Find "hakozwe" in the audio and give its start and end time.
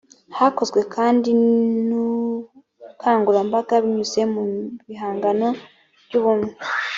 0.37-0.79